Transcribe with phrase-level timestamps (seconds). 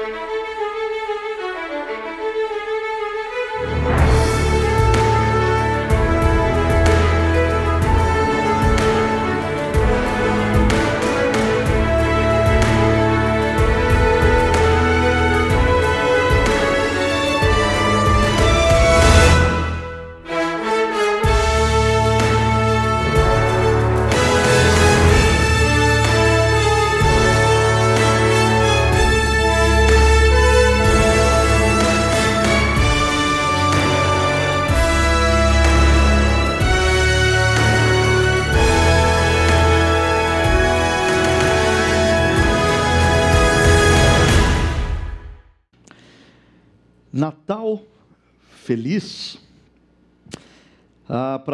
[0.00, 0.39] Natal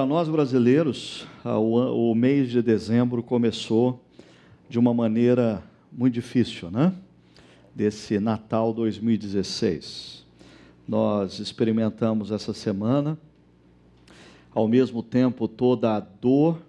[0.06, 4.01] Nós brasileiros, ah, o mês de dezembro começou
[4.69, 6.95] de uma maneira muito difícil, né?
[7.74, 10.24] Desse Natal 2016.
[10.87, 13.18] Nós experimentamos essa semana,
[14.54, 16.63] ao mesmo tempo, toda a dor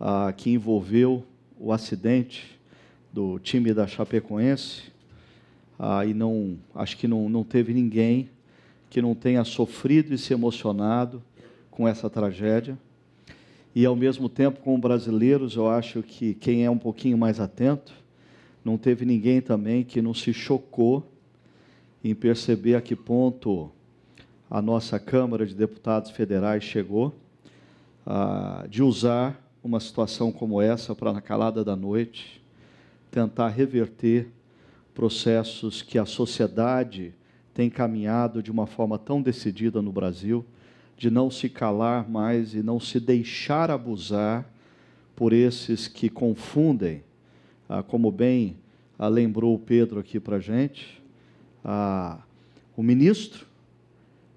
[0.00, 1.24] ah, que envolveu
[1.56, 2.58] o acidente
[3.12, 4.90] do time da Chapecoense,
[5.78, 8.28] ah, e não, acho que não, não teve ninguém
[8.90, 11.22] que não tenha sofrido e se emocionado
[11.80, 12.78] com essa tragédia.
[13.74, 17.94] E ao mesmo tempo, como brasileiros, eu acho que quem é um pouquinho mais atento,
[18.62, 21.10] não teve ninguém também que não se chocou
[22.04, 23.70] em perceber a que ponto
[24.50, 27.14] a nossa Câmara de Deputados Federais chegou
[28.04, 32.44] ah, de usar uma situação como essa para, na calada da noite,
[33.10, 34.28] tentar reverter
[34.92, 37.14] processos que a sociedade
[37.54, 40.44] tem caminhado de uma forma tão decidida no Brasil,
[41.00, 44.46] de não se calar mais e não se deixar abusar
[45.16, 47.02] por esses que confundem,
[47.66, 48.58] ah, como bem
[48.98, 51.02] ah, lembrou Pedro aqui para a gente,
[51.64, 52.18] ah,
[52.76, 53.46] o ministro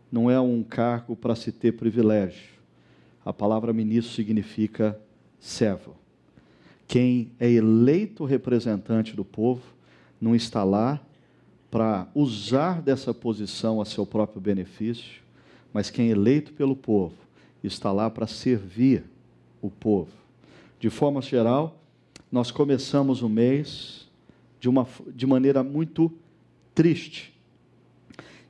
[0.09, 2.53] não é um cargo para se ter privilégio.
[3.25, 4.98] A palavra ministro significa
[5.42, 5.98] servo.
[6.88, 9.64] Quem é eleito representante do povo
[10.20, 11.02] não está lá
[11.70, 15.23] para usar dessa posição a seu próprio benefício,
[15.73, 17.16] mas quem é eleito pelo povo
[17.64, 19.04] está lá para servir
[19.61, 20.11] o povo.
[20.80, 21.80] De forma geral,
[22.32, 24.08] nós começamos o mês
[24.60, 26.12] de, uma, de maneira muito
[26.76, 27.33] triste.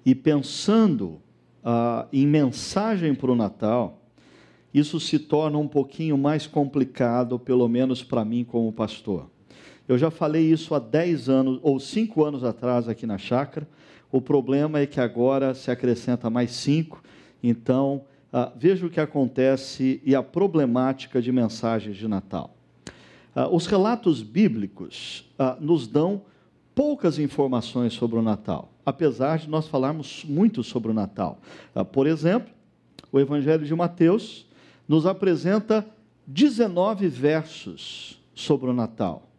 [0.06, 1.19] E pensando
[1.63, 4.01] ah, em mensagem para o Natal,
[4.73, 9.29] isso se torna um pouquinho mais complicado, pelo menos para mim como pastor.
[9.88, 13.67] Eu já falei isso há 10 anos ou 5 anos atrás aqui na chácara.
[14.12, 17.02] O problema é que agora se acrescenta mais 5.
[17.43, 22.55] Então, uh, veja o que acontece e a problemática de mensagens de Natal.
[23.35, 26.21] Uh, os relatos bíblicos uh, nos dão
[26.73, 31.39] poucas informações sobre o Natal, apesar de nós falarmos muito sobre o Natal.
[31.91, 32.51] por exemplo,
[33.11, 34.47] o Evangelho de Mateus
[34.87, 35.85] nos apresenta
[36.25, 39.29] 19 versos sobre o Natal.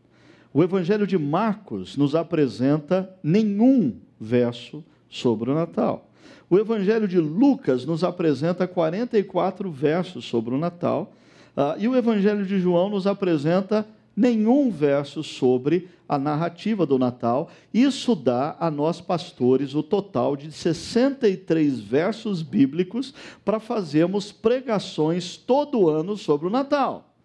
[0.52, 6.08] O Evangelho de Marcos nos apresenta nenhum verso sobre o Natal.
[6.54, 11.12] O Evangelho de Lucas nos apresenta 44 versos sobre o Natal.
[11.56, 13.84] Uh, e o Evangelho de João nos apresenta
[14.16, 17.50] nenhum verso sobre a narrativa do Natal.
[17.74, 23.12] Isso dá a nós pastores o total de 63 versos bíblicos
[23.44, 27.16] para fazermos pregações todo ano sobre o Natal.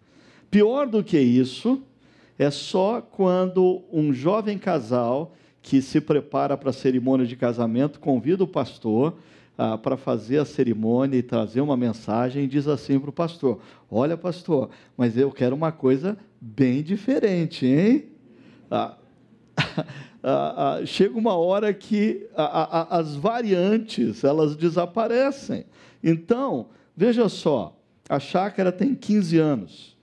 [0.50, 1.80] Pior do que isso,
[2.36, 8.44] é só quando um jovem casal que se prepara para a cerimônia de casamento convida
[8.44, 9.16] o pastor
[9.58, 13.60] ah, para fazer a cerimônia e trazer uma mensagem e diz assim para o pastor:
[13.90, 18.06] Olha, pastor, mas eu quero uma coisa bem diferente, hein?
[18.70, 18.96] Ah,
[20.22, 25.66] ah, ah chega uma hora que as variantes elas desaparecem.
[26.02, 27.76] Então, veja só,
[28.08, 29.96] a chácara tem 15 anos.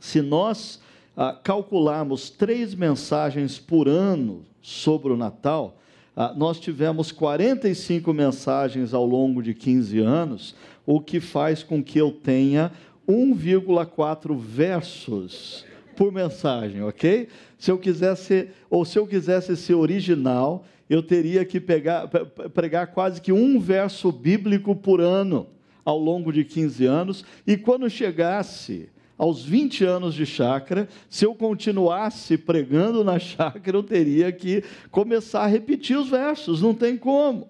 [0.00, 0.82] Se nós
[1.16, 5.76] ah, calcularmos três mensagens por ano sobre o Natal,
[6.16, 10.54] ah, nós tivemos 45 mensagens ao longo de 15 anos,
[10.86, 12.70] o que faz com que eu tenha
[13.08, 15.64] 1,4 versos
[15.96, 17.28] por mensagem, ok?
[17.58, 22.08] Se eu quisesse, ou se eu quisesse ser original, eu teria que pegar,
[22.52, 25.46] pregar quase que um verso bíblico por ano
[25.84, 28.88] ao longo de 15 anos, e quando chegasse
[29.22, 35.44] aos 20 anos de chácara, se eu continuasse pregando na chácara, eu teria que começar
[35.44, 37.48] a repetir os versos, não tem como.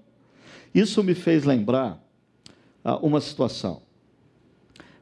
[0.74, 1.98] Isso me fez lembrar
[2.84, 3.80] ah, uma situação.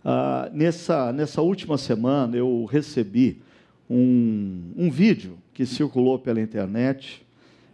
[0.04, 3.42] Ah, nessa, nessa última semana, eu recebi
[3.90, 7.26] um, um vídeo que circulou pela internet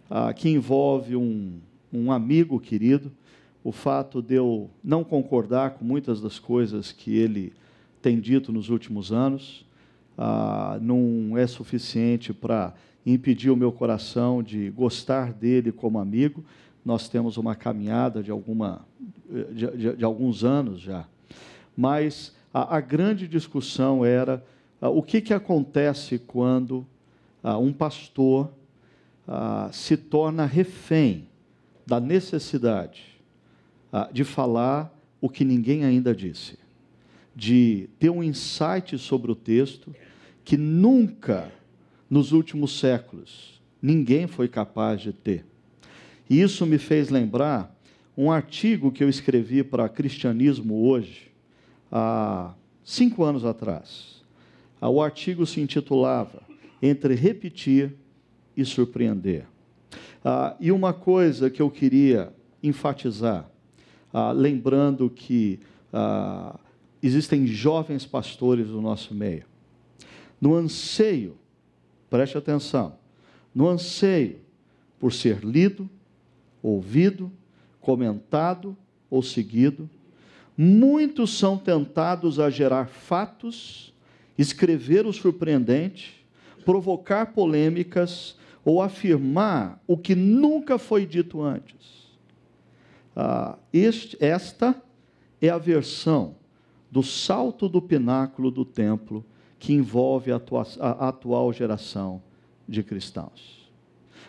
[0.09, 1.59] ah, que envolve um,
[1.93, 3.11] um amigo querido,
[3.63, 7.53] o fato de eu não concordar com muitas das coisas que ele
[8.01, 9.65] tem dito nos últimos anos,
[10.17, 12.73] ah, não é suficiente para
[13.05, 16.43] impedir o meu coração de gostar dele como amigo.
[16.83, 18.85] Nós temos uma caminhada de, alguma,
[19.29, 21.05] de, de, de alguns anos já.
[21.75, 24.43] Mas a, a grande discussão era
[24.81, 26.85] ah, o que, que acontece quando
[27.43, 28.51] ah, um pastor
[29.27, 31.27] ah, se torna refém
[31.85, 33.15] da necessidade
[34.11, 36.59] de falar o que ninguém ainda disse,
[37.37, 39.95] de ter um insight sobre o texto
[40.43, 41.51] que nunca
[42.09, 45.45] nos últimos séculos ninguém foi capaz de ter.
[46.27, 47.77] E isso me fez lembrar
[48.17, 51.31] um artigo que eu escrevi para Cristianismo hoje,
[51.91, 54.23] há cinco anos atrás.
[54.81, 56.41] Ah, o artigo se intitulava
[56.81, 57.93] Entre Repetir
[58.55, 59.45] e Surpreender.
[60.25, 62.33] Ah, e uma coisa que eu queria
[62.63, 63.47] enfatizar,
[64.11, 65.59] ah, lembrando que
[65.93, 66.59] ah,
[67.07, 69.45] existem jovens pastores no nosso meio
[70.39, 71.37] no anseio,
[72.09, 72.95] preste atenção,
[73.53, 74.39] no anseio
[74.99, 75.89] por ser lido,
[76.61, 77.31] ouvido,
[77.81, 78.77] comentado
[79.09, 79.89] ou seguido,
[80.55, 83.93] muitos são tentados a gerar fatos,
[84.37, 86.25] escrever o surpreendente,
[86.65, 92.07] provocar polêmicas ou afirmar o que nunca foi dito antes.
[93.15, 94.79] Ah, este, esta
[95.41, 96.35] é a versão
[96.91, 99.25] do salto do pináculo do templo
[99.59, 102.21] que envolve a, atua a atual geração
[102.67, 103.67] de cristãos.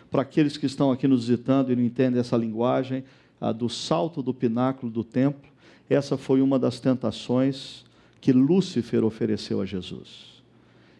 [0.09, 3.03] Para aqueles que estão aqui nos visitando e não entendem essa linguagem,
[3.39, 5.49] a do salto do pináculo do templo,
[5.89, 7.85] essa foi uma das tentações
[8.19, 10.43] que Lúcifer ofereceu a Jesus.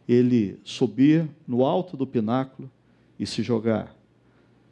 [0.08, 2.70] Ele subir no alto do pináculo
[3.20, 3.96] e se jogar,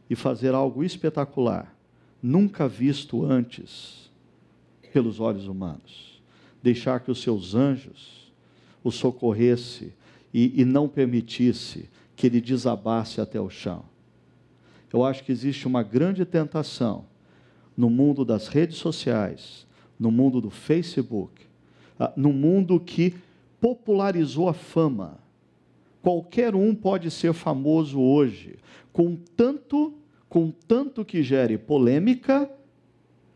[0.09, 1.75] e fazer algo espetacular,
[2.23, 4.09] nunca visto antes
[4.93, 6.06] pelos olhos humanos.
[6.61, 8.31] Deixar que os seus anjos
[8.83, 9.93] o socorresse
[10.33, 13.85] e, e não permitisse que ele desabasse até o chão.
[14.91, 17.05] Eu acho que existe uma grande tentação
[17.75, 19.67] no mundo das redes sociais,
[19.99, 21.45] no mundo do Facebook,
[21.99, 23.13] ah, no mundo que
[23.59, 25.19] popularizou a fama.
[26.01, 28.57] Qualquer um pode ser famoso hoje,
[28.93, 29.93] com tanto,
[30.29, 32.49] com tanto que gere polêmica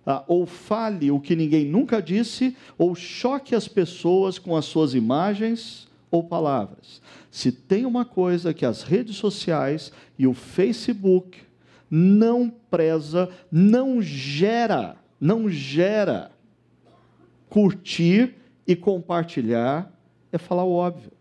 [0.06, 4.94] ah, ou fale o que ninguém nunca disse, ou choque as pessoas com as suas
[4.94, 7.02] imagens ou palavras.
[7.30, 11.40] Se tem uma coisa que as redes sociais e o Facebook
[11.90, 16.32] não preza, não gera, não gera
[17.50, 19.92] curtir e compartilhar,
[20.32, 21.12] é falar o óbvio.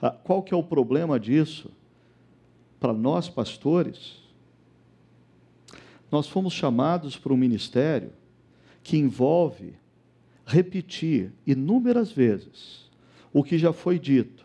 [0.00, 1.70] Ah, qual que é o problema disso?
[2.80, 4.21] Para nós pastores,
[6.12, 8.12] nós fomos chamados para um ministério
[8.82, 9.72] que envolve
[10.44, 12.90] repetir inúmeras vezes
[13.32, 14.44] o que já foi dito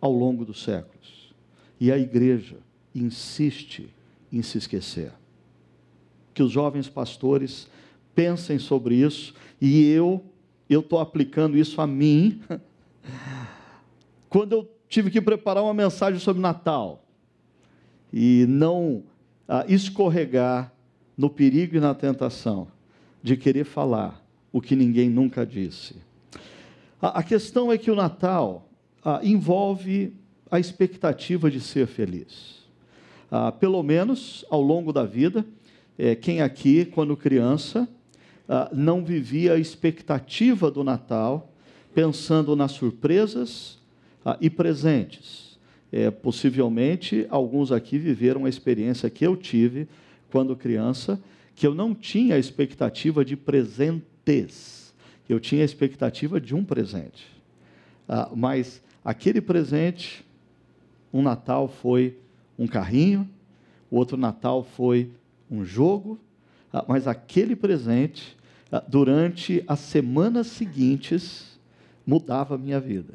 [0.00, 1.34] ao longo dos séculos.
[1.78, 2.56] E a igreja
[2.94, 3.90] insiste
[4.32, 5.12] em se esquecer.
[6.32, 7.68] Que os jovens pastores
[8.14, 10.24] pensem sobre isso e eu
[10.66, 12.40] eu estou aplicando isso a mim.
[14.30, 17.04] Quando eu tive que preparar uma mensagem sobre Natal
[18.10, 19.04] e não
[19.68, 20.72] escorregar
[21.16, 22.68] no perigo e na tentação
[23.22, 25.96] de querer falar o que ninguém nunca disse.
[27.00, 28.68] A, a questão é que o Natal
[29.22, 30.14] envolve
[30.50, 32.62] a expectativa de ser feliz.
[33.60, 35.44] Pelo menos ao longo da vida,
[35.98, 37.88] é, quem aqui, quando criança,
[38.72, 41.52] não vivia a expectativa do Natal,
[41.94, 43.78] pensando nas surpresas
[44.40, 45.43] e presentes
[45.92, 49.86] é, possivelmente, alguns aqui viveram a experiência que eu tive
[50.30, 51.20] quando criança,
[51.54, 54.92] que eu não tinha expectativa de presentes,
[55.28, 57.26] eu tinha expectativa de um presente.
[58.08, 60.24] Ah, mas aquele presente,
[61.12, 62.18] um Natal foi
[62.58, 63.28] um carrinho,
[63.90, 65.10] o outro Natal foi
[65.50, 66.18] um jogo,
[66.72, 68.36] ah, mas aquele presente,
[68.72, 71.58] ah, durante as semanas seguintes,
[72.04, 73.14] mudava a minha vida.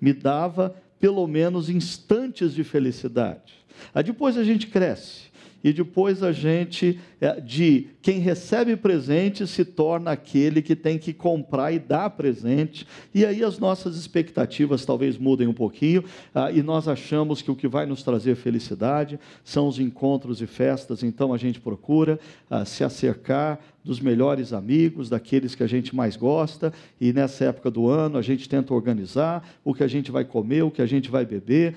[0.00, 3.54] Me dava pelo menos instantes de felicidade.
[3.94, 5.34] Aí depois a gente cresce.
[5.64, 11.14] E depois a gente, é, de quem recebe presente, se torna aquele que tem que
[11.14, 16.62] comprar e dar presente, e aí as nossas expectativas talvez mudem um pouquinho, ah, e
[16.62, 21.32] nós achamos que o que vai nos trazer felicidade são os encontros e festas, então
[21.32, 22.20] a gente procura
[22.50, 27.70] ah, se acercar dos melhores amigos, daqueles que a gente mais gosta, e nessa época
[27.70, 30.86] do ano a gente tenta organizar o que a gente vai comer, o que a
[30.86, 31.76] gente vai beber,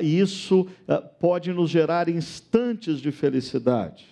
[0.00, 0.68] e isso
[1.18, 4.06] pode nos gerar instantes de felicidade.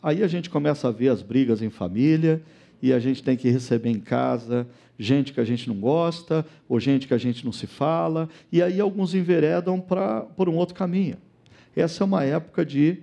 [0.00, 2.40] Aí a gente começa a ver as brigas em família,
[2.80, 4.66] e a gente tem que receber em casa
[4.98, 8.62] gente que a gente não gosta, ou gente que a gente não se fala, e
[8.62, 11.16] aí alguns enveredam pra, por um outro caminho.
[11.74, 12.98] Essa é uma época de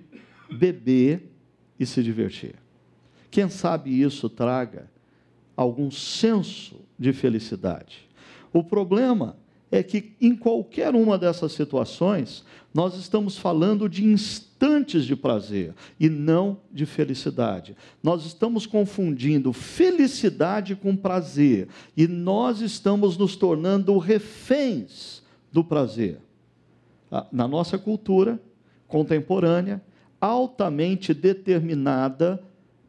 [0.50, 1.29] beber
[1.80, 2.54] e se divertir.
[3.30, 4.90] Quem sabe isso traga
[5.56, 8.08] algum senso de felicidade.
[8.52, 9.36] O problema
[9.70, 12.44] é que em qualquer uma dessas situações,
[12.74, 17.76] nós estamos falando de instantes de prazer e não de felicidade.
[18.02, 25.22] Nós estamos confundindo felicidade com prazer e nós estamos nos tornando reféns
[25.52, 26.18] do prazer.
[27.10, 28.40] Ah, na nossa cultura
[28.88, 29.80] contemporânea,
[30.20, 32.42] altamente determinada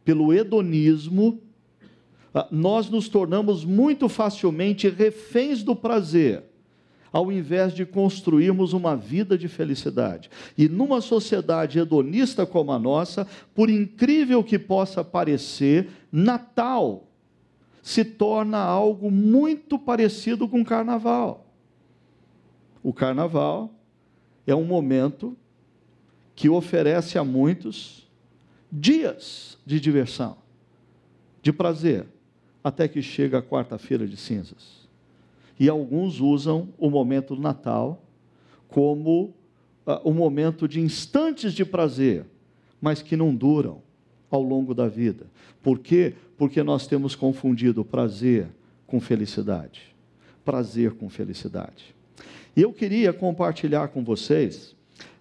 [0.04, 1.40] pelo hedonismo,
[2.34, 6.44] ah, nós nos tornamos muito facilmente reféns do prazer
[7.12, 10.30] ao invés de construirmos uma vida de felicidade.
[10.58, 17.08] E numa sociedade hedonista como a nossa, por incrível que possa parecer, Natal
[17.82, 21.46] se torna algo muito parecido com Carnaval.
[22.84, 23.74] O Carnaval
[24.46, 25.36] é um momento
[26.36, 28.10] que oferece a muitos
[28.72, 30.38] dias de diversão,
[31.42, 32.06] de prazer,
[32.64, 34.88] até que chega a quarta-feira de cinzas.
[35.60, 38.04] E alguns usam o momento do Natal
[38.68, 39.34] como
[39.86, 42.26] uh, um momento de instantes de prazer,
[42.80, 43.82] mas que não duram
[44.30, 45.26] ao longo da vida.
[45.62, 46.16] Por quê?
[46.38, 48.48] Porque nós temos confundido prazer
[48.88, 49.96] com felicidade.
[50.44, 51.94] Prazer com felicidade.
[52.56, 54.76] E eu queria compartilhar com vocês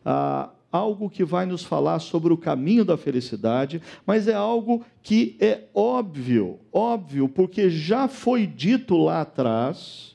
[0.06, 5.36] uh, algo que vai nos falar sobre o caminho da felicidade, mas é algo que
[5.40, 10.14] é óbvio, óbvio, porque já foi dito lá atrás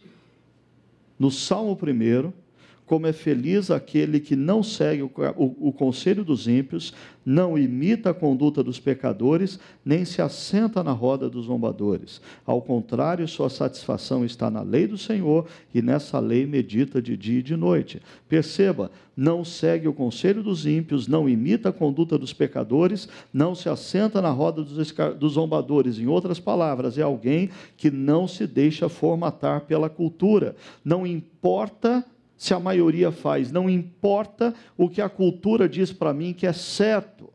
[1.20, 2.45] no Salmo 1,
[2.86, 6.94] como é feliz aquele que não segue o, o, o, conselho dos ímpios,
[7.26, 12.22] não imita a conduta dos pecadores, nem se assenta na roda dos zombadores.
[12.46, 17.40] Ao contrário, sua satisfação está na lei do Senhor, e nessa lei medita de dia
[17.40, 18.00] e de noite.
[18.30, 23.68] Perceba, não segue o conselho dos ímpios, não imita a conduta dos pecadores, não se
[23.68, 25.98] assenta na roda dos, dos zombadores.
[25.98, 30.56] Em outras palavras, é alguém que não se deixa formatar pela cultura.
[30.84, 32.06] Não importa
[32.38, 36.54] se a maioria faz, não importa o que a cultura diz para mim que é
[36.54, 37.32] certo.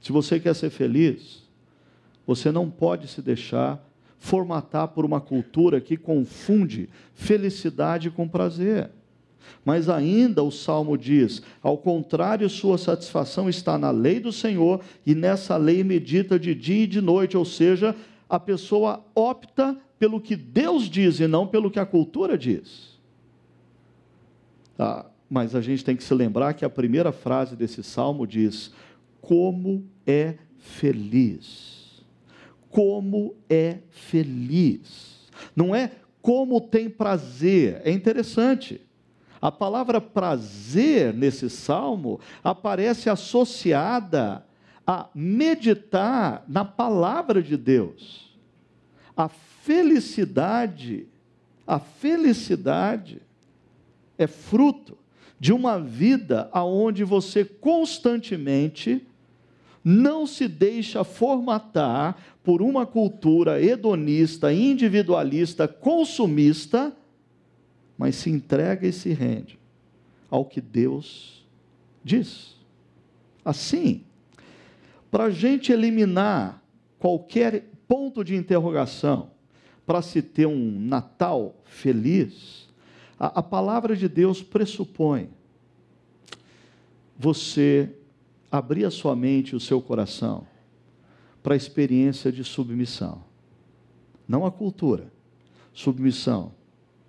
[0.00, 1.42] Se você quer ser feliz,
[2.26, 3.84] você não pode se deixar
[4.18, 8.90] formatar por uma cultura que confunde felicidade com prazer.
[9.64, 15.14] Mas ainda o salmo diz: ao contrário, sua satisfação está na lei do Senhor, e
[15.14, 17.94] nessa lei medita de dia e de noite, ou seja,
[18.28, 22.93] a pessoa opta pelo que Deus diz e não pelo que a cultura diz.
[24.78, 28.72] Ah, mas a gente tem que se lembrar que a primeira frase desse salmo diz:
[29.20, 32.04] Como é feliz.
[32.70, 35.28] Como é feliz.
[35.54, 37.80] Não é como tem prazer.
[37.84, 38.80] É interessante.
[39.40, 44.44] A palavra prazer nesse salmo aparece associada
[44.86, 48.34] a meditar na palavra de Deus.
[49.16, 51.06] A felicidade,
[51.66, 53.20] a felicidade
[54.18, 54.96] é fruto
[55.38, 59.06] de uma vida aonde você constantemente
[59.84, 66.94] não se deixa formatar por uma cultura hedonista, individualista, consumista,
[67.98, 69.58] mas se entrega e se rende
[70.30, 71.44] ao que Deus
[72.02, 72.54] diz.
[73.44, 74.02] Assim,
[75.10, 76.62] para a gente eliminar
[76.98, 79.30] qualquer ponto de interrogação,
[79.86, 82.63] para se ter um Natal feliz,
[83.18, 85.30] a, a palavra de Deus pressupõe
[87.16, 87.90] você
[88.50, 90.46] abrir a sua mente e o seu coração
[91.42, 93.22] para a experiência de submissão.
[94.26, 95.12] Não a cultura,
[95.72, 96.52] submissão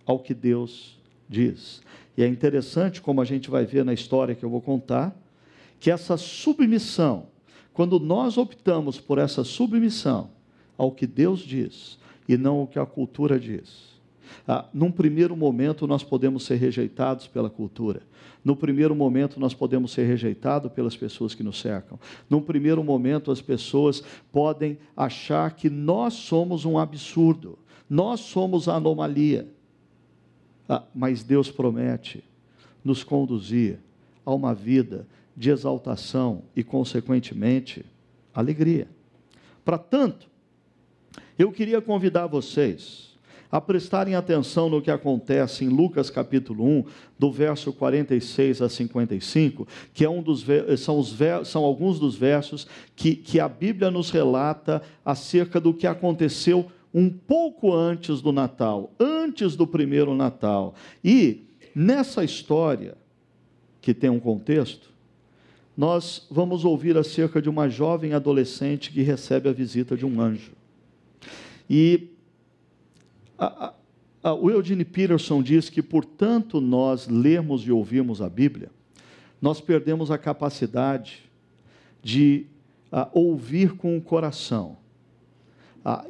[0.05, 1.81] ao que Deus diz.
[2.17, 5.15] E é interessante, como a gente vai ver na história que eu vou contar,
[5.79, 7.27] que essa submissão,
[7.73, 10.29] quando nós optamos por essa submissão
[10.77, 11.97] ao que Deus diz
[12.27, 13.94] e não ao que a cultura diz,
[14.47, 18.01] ah, num primeiro momento, nós podemos ser rejeitados pela cultura.
[18.43, 21.99] No primeiro momento, nós podemos ser rejeitados pelas pessoas que nos cercam.
[22.29, 27.57] Num primeiro momento, as pessoas podem achar que nós somos um absurdo,
[27.89, 29.47] nós somos a anomalia.
[30.69, 32.23] Ah, mas Deus promete
[32.83, 33.79] nos conduzir
[34.25, 37.85] a uma vida de exaltação e, consequentemente,
[38.33, 38.87] alegria.
[39.63, 40.29] Para tanto,
[41.37, 43.14] eu queria convidar vocês
[43.55, 46.83] a prestarem atenção no que acontece em Lucas capítulo 1,
[47.17, 50.45] do verso 46 a 55, que é um dos,
[50.77, 55.87] são, os, são alguns dos versos que, que a Bíblia nos relata acerca do que
[55.87, 60.75] aconteceu um pouco antes do Natal, antes do primeiro Natal.
[61.01, 62.97] E nessa história,
[63.79, 64.89] que tem um contexto,
[65.77, 70.51] nós vamos ouvir acerca de uma jovem adolescente que recebe a visita de um anjo.
[71.69, 72.14] E
[73.37, 73.73] a,
[74.23, 78.69] a, o Eugene Peterson diz que, portanto, nós lermos e ouvirmos a Bíblia,
[79.41, 81.23] nós perdemos a capacidade
[82.01, 82.45] de
[82.91, 84.77] a, ouvir com o coração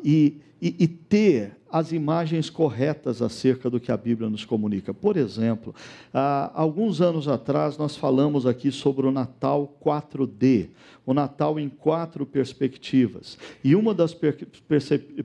[0.03, 4.95] e, e, e ter as imagens corretas acerca do que a Bíblia nos comunica.
[4.95, 5.75] Por exemplo,
[6.12, 10.69] há alguns anos atrás nós falamos aqui sobre o Natal 4D,
[11.05, 13.38] o Natal em quatro perspectivas.
[13.63, 14.48] E uma das per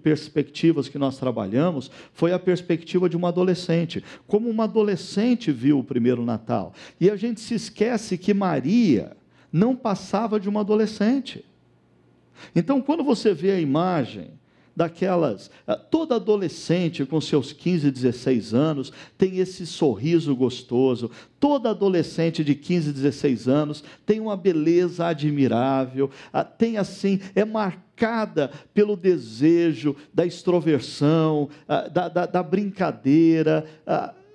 [0.02, 5.84] perspectivas que nós trabalhamos foi a perspectiva de uma adolescente, como uma adolescente viu o
[5.84, 6.74] primeiro Natal.
[7.00, 9.16] E a gente se esquece que Maria
[9.50, 11.42] não passava de uma adolescente.
[12.54, 14.38] Então, quando você vê a imagem
[14.80, 15.50] daquelas.
[15.66, 21.10] Ah, toda adolescente com seus 15, 16 anos tem esse sorriso gostoso.
[21.38, 28.50] Toda adolescente de 15, 16 anos tem uma beleza admirável, ah, tem assim, é marcada
[28.72, 33.66] pelo desejo da extroversão, ah, da, da, da brincadeira.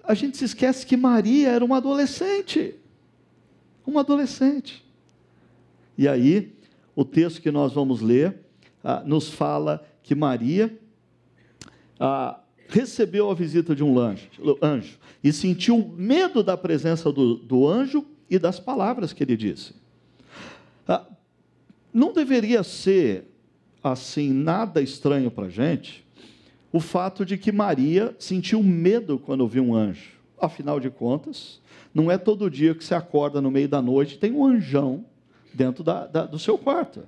[0.04, 2.76] A gente se esquece que Maria era uma adolescente.
[3.84, 4.86] Uma adolescente.
[5.98, 6.54] E aí,
[6.96, 8.42] o texto que nós vamos ler
[9.06, 10.72] nos fala que Maria
[12.00, 13.98] ah, recebeu a visita de um
[14.62, 19.74] anjo, e sentiu medo da presença do, do, anjo e das palavras que ele disse.
[20.88, 21.08] Ah,
[21.92, 23.26] não deveria ser
[23.84, 26.06] assim nada estranho para a gente
[26.72, 30.12] o fato de que Maria sentiu medo quando viu um anjo.
[30.40, 31.60] Afinal de contas,
[31.92, 35.04] não é todo dia que você acorda no meio da noite e tem um anjão
[35.52, 37.08] dentro da, da, do seu quarto.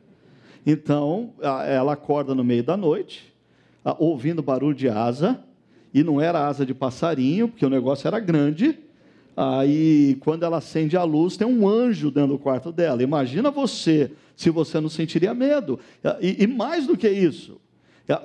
[0.70, 1.34] Então,
[1.66, 3.34] ela acorda no meio da noite,
[3.98, 5.42] ouvindo barulho de asa,
[5.94, 8.78] e não era asa de passarinho, porque o negócio era grande.
[9.34, 13.02] Aí, quando ela acende a luz, tem um anjo dentro do quarto dela.
[13.02, 15.80] Imagina você, se você não sentiria medo.
[16.20, 17.62] E, e mais do que isso,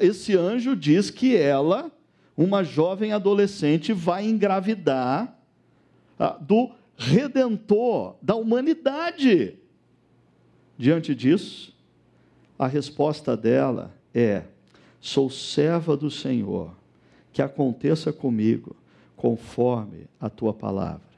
[0.01, 1.93] esse anjo diz que ela,
[2.37, 5.39] uma jovem adolescente, vai engravidar
[6.41, 9.55] do redentor da humanidade.
[10.77, 11.72] Diante disso,
[12.59, 14.45] a resposta dela é:
[15.01, 16.75] sou serva do Senhor,
[17.33, 18.77] que aconteça comigo
[19.17, 21.13] conforme a tua palavra.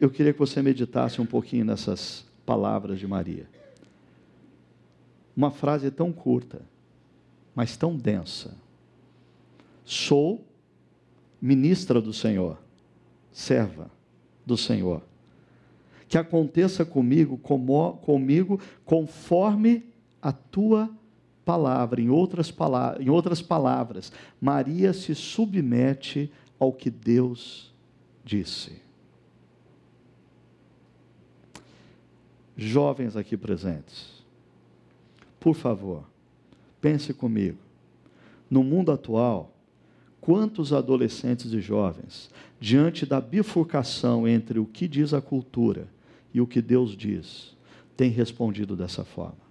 [0.00, 3.48] Eu queria que você meditasse um pouquinho nessas palavras de Maria.
[5.36, 6.62] Uma frase tão curta,
[7.54, 8.56] mas tão densa.
[9.84, 10.44] Sou
[11.40, 12.58] ministra do Senhor,
[13.32, 13.90] serva
[14.46, 15.02] do Senhor
[16.10, 19.84] que aconteça comigo, como, comigo conforme
[20.20, 20.90] a tua
[21.44, 22.00] palavra.
[22.00, 22.52] Em outras,
[22.98, 27.72] em outras palavras, Maria se submete ao que Deus
[28.24, 28.82] disse.
[32.56, 34.24] Jovens aqui presentes,
[35.38, 36.02] por favor,
[36.80, 37.58] pense comigo.
[38.50, 39.54] No mundo atual,
[40.20, 45.86] quantos adolescentes e jovens, diante da bifurcação entre o que diz a cultura
[46.32, 47.56] e o que Deus diz,
[47.96, 49.50] tem respondido dessa forma.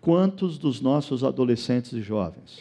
[0.00, 2.58] Quantos dos nossos adolescentes e jovens,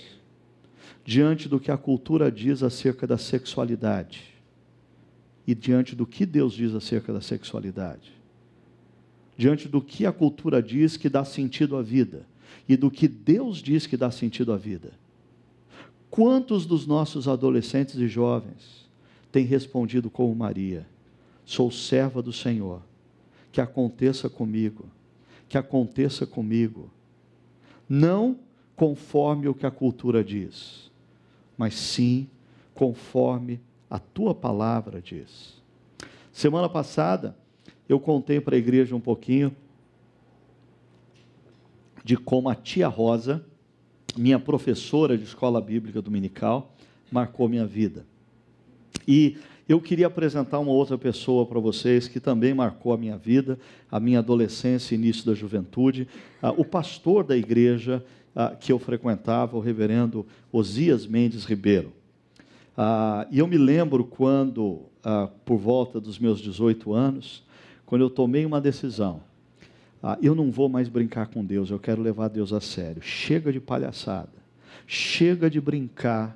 [1.05, 4.33] diante do que a cultura diz acerca da sexualidade,
[5.47, 8.11] e diante do que Deus diz acerca da sexualidade,
[9.37, 12.27] diante do que a cultura diz que dá sentido à vida,
[12.67, 14.91] e do que Deus diz que dá sentido à vida,
[16.09, 18.87] quantos dos nossos adolescentes e jovens
[19.31, 20.85] têm respondido como Maria?
[21.49, 22.79] Sou serva do Senhor.
[23.51, 24.85] Que aconteça comigo.
[25.47, 26.91] Que aconteça comigo.
[27.89, 28.37] Não
[28.75, 30.91] conforme o que a cultura diz,
[31.57, 32.29] mas sim
[32.75, 33.59] conforme
[33.89, 35.59] a tua palavra diz.
[36.31, 37.35] Semana passada,
[37.89, 39.51] eu contei para a igreja um pouquinho
[42.05, 43.43] de como a tia Rosa,
[44.15, 46.75] minha professora de escola bíblica dominical,
[47.11, 48.05] marcou minha vida.
[49.07, 53.59] E eu queria apresentar uma outra pessoa para vocês que também marcou a minha vida,
[53.91, 56.07] a minha adolescência início da juventude,
[56.41, 58.03] ah, o pastor da igreja
[58.35, 61.93] ah, que eu frequentava, o reverendo Osias Mendes Ribeiro.
[62.75, 64.81] Ah, e eu me lembro quando,
[65.45, 67.43] por volta dos meus 18 anos,
[67.85, 69.21] quando eu tomei uma decisão.
[70.01, 73.03] ah, eu não vou mais brincar com Deus, eu quero levar Deus a sério.
[73.03, 74.33] Chega de palhaçada,
[74.87, 76.35] chega de brincar,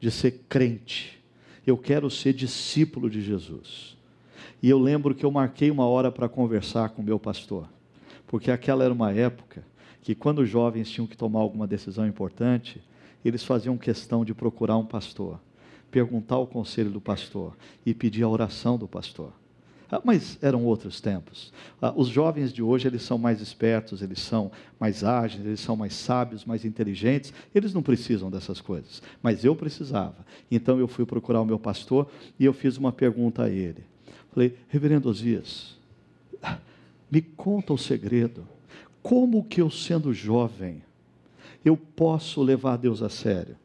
[0.00, 1.21] de ser crente.
[1.66, 3.96] Eu quero ser discípulo de Jesus.
[4.62, 7.68] E eu lembro que eu marquei uma hora para conversar com meu pastor,
[8.26, 9.64] porque aquela era uma época
[10.02, 12.82] que, quando os jovens tinham que tomar alguma decisão importante,
[13.24, 15.40] eles faziam questão de procurar um pastor,
[15.90, 19.32] perguntar o conselho do pastor e pedir a oração do pastor.
[19.94, 21.52] Ah, mas eram outros tempos.
[21.80, 24.50] Ah, os jovens de hoje, eles são mais espertos, eles são
[24.80, 29.02] mais ágeis, eles são mais sábios, mais inteligentes, eles não precisam dessas coisas.
[29.22, 30.24] Mas eu precisava.
[30.50, 33.84] Então eu fui procurar o meu pastor e eu fiz uma pergunta a ele.
[34.32, 35.76] Falei, reverendo Osias,
[37.10, 38.48] me conta o segredo.
[39.02, 40.82] Como que eu, sendo jovem,
[41.62, 43.56] eu posso levar Deus a sério?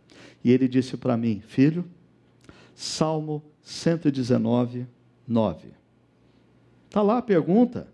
[0.43, 1.85] E ele disse para mim, filho,
[2.75, 4.85] Salmo 119,
[5.25, 5.77] 9.
[6.97, 7.87] Está lá a pergunta: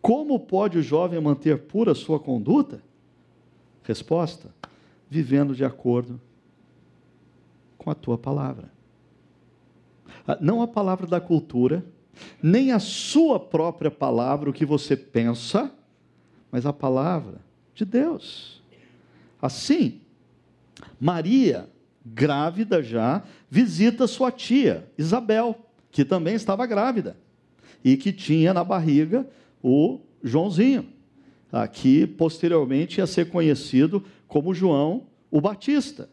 [0.00, 2.82] como pode o jovem manter pura sua conduta?
[3.84, 4.52] Resposta:
[5.08, 6.20] vivendo de acordo
[7.78, 8.68] com a tua palavra.
[10.26, 11.86] Ah, não a palavra da cultura,
[12.42, 15.72] nem a sua própria palavra, o que você pensa,
[16.50, 17.40] mas a palavra
[17.76, 18.60] de Deus.
[19.40, 20.00] Assim,
[20.98, 21.70] Maria,
[22.04, 25.56] grávida já, visita sua tia, Isabel,
[25.92, 27.16] que também estava grávida
[27.84, 29.26] e que tinha na barriga
[29.62, 30.86] o Joãozinho,
[31.72, 36.08] que posteriormente ia ser conhecido como João o Batista.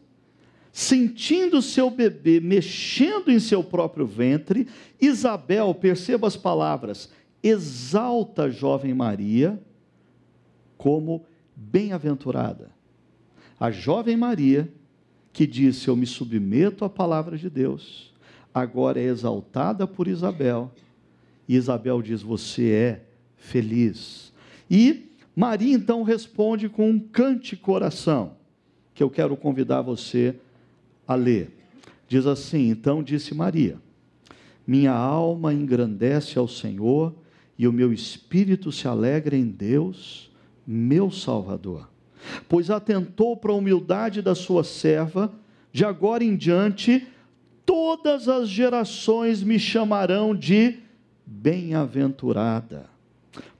[0.72, 4.68] Sentindo seu bebê mexendo em seu próprio ventre,
[5.00, 7.10] Isabel, perceba as palavras,
[7.42, 9.60] exalta a jovem Maria
[10.76, 11.24] como
[11.56, 12.70] bem-aventurada.
[13.58, 14.72] A jovem Maria,
[15.32, 18.14] que disse: Eu me submeto à palavra de Deus,
[18.54, 20.72] agora é exaltada por Isabel
[21.50, 23.02] e Isabel diz: Você é
[23.36, 24.32] feliz.
[24.70, 28.36] E Maria então responde com um cante coração,
[28.94, 30.36] que eu quero convidar você
[31.08, 31.50] a ler.
[32.06, 33.78] Diz assim: Então disse Maria:
[34.64, 37.12] Minha alma engrandece ao Senhor
[37.58, 40.30] e o meu espírito se alegra em Deus,
[40.64, 41.90] meu Salvador,
[42.48, 45.32] pois atentou para a humildade da sua serva,
[45.72, 47.08] de agora em diante
[47.66, 50.88] todas as gerações me chamarão de
[51.30, 52.86] bem-aventurada,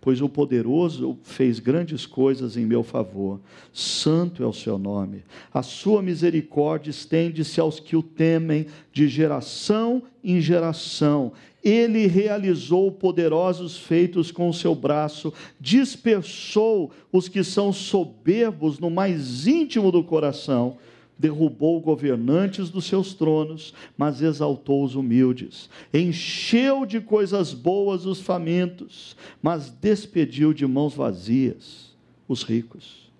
[0.01, 3.39] pois o poderoso fez grandes coisas em meu favor.
[3.73, 5.23] Santo é o seu nome.
[5.55, 11.33] A sua misericórdia estende-se aos que o temem de geração em geração.
[11.63, 19.47] Ele realizou poderosos feitos com o seu braço, dispersou os que são soberbos no mais
[19.47, 20.77] íntimo do coração
[21.21, 25.69] derrubou governantes dos seus tronos, mas exaltou os humildes.
[25.93, 31.95] Encheu de coisas boas os famintos, mas despediu de mãos vazias
[32.27, 33.11] os ricos.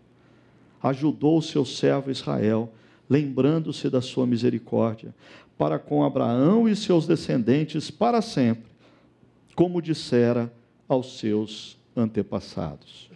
[0.83, 2.73] Ajudou o seu servo Israel,
[3.09, 5.15] lembrando-se da sua misericórdia,
[5.59, 8.71] para com Abraão e seus descendentes para sempre,
[9.55, 10.51] como dissera
[10.89, 13.11] aos seus antepassados.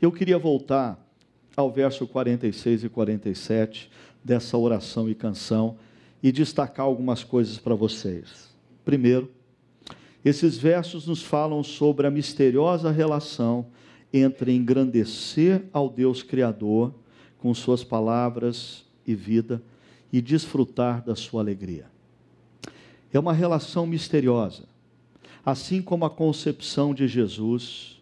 [0.00, 1.03] Eu queria voltar
[1.56, 3.90] ao verso 46 e 47
[4.22, 5.76] dessa oração e canção
[6.22, 8.50] e destacar algumas coisas para vocês.
[8.84, 9.30] Primeiro,
[10.24, 13.66] esses versos nos falam sobre a misteriosa relação
[14.12, 16.94] entre engrandecer ao Deus Criador
[17.38, 19.62] com suas palavras e vida
[20.10, 21.86] e desfrutar da sua alegria.
[23.12, 24.64] É uma relação misteriosa.
[25.44, 28.00] Assim como a concepção de Jesus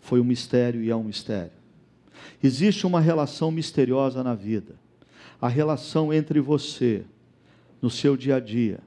[0.00, 1.61] foi um mistério e é um mistério.
[2.42, 4.74] Existe uma relação misteriosa na vida.
[5.40, 7.04] A relação entre você,
[7.80, 8.80] no seu dia a dia,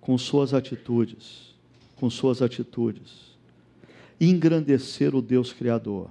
[0.00, 1.54] com suas atitudes,
[1.96, 3.32] com suas atitudes.
[4.20, 6.10] Engrandecer o Deus Criador,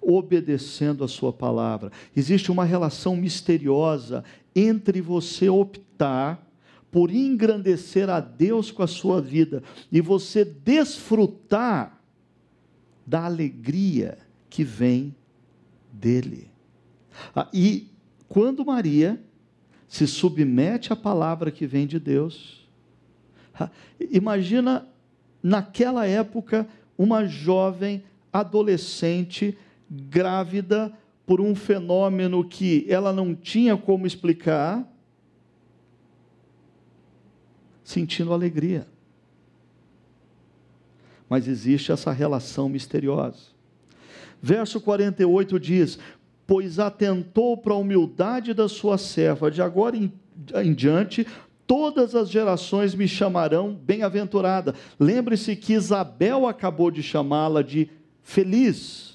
[0.00, 1.92] obedecendo a Sua palavra.
[2.16, 6.46] Existe uma relação misteriosa entre você optar
[6.90, 12.00] por engrandecer a Deus com a sua vida e você desfrutar
[13.06, 14.18] da alegria
[14.48, 15.14] que vem
[16.00, 16.50] dele.
[17.34, 17.88] Ah, e
[18.28, 19.20] quando Maria
[19.86, 22.68] se submete à palavra que vem de Deus,
[23.54, 24.88] ah, imagina
[25.42, 29.56] naquela época uma jovem adolescente
[29.90, 30.92] grávida
[31.26, 34.86] por um fenômeno que ela não tinha como explicar,
[37.84, 38.86] sentindo alegria.
[41.28, 43.59] Mas existe essa relação misteriosa.
[44.42, 45.98] Verso 48 diz:
[46.46, 50.12] Pois atentou para a humildade da sua serva, de agora em,
[50.56, 51.26] em diante,
[51.66, 54.74] todas as gerações me chamarão bem-aventurada.
[54.98, 57.88] Lembre-se que Isabel acabou de chamá-la de
[58.22, 59.09] feliz.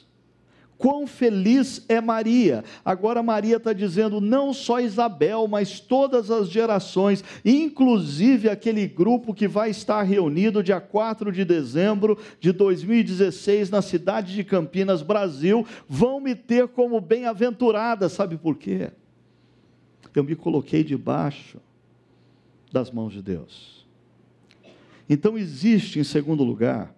[0.78, 2.64] Quão feliz é Maria!
[2.84, 9.48] Agora Maria está dizendo, não só Isabel, mas todas as gerações, inclusive aquele grupo que
[9.48, 16.20] vai estar reunido dia 4 de dezembro de 2016 na cidade de Campinas, Brasil, vão
[16.20, 18.10] me ter como bem-aventurada.
[18.10, 18.92] Sabe por quê?
[20.14, 21.60] Eu me coloquei debaixo
[22.72, 23.86] das mãos de Deus.
[25.10, 26.94] Então existe, em segundo lugar,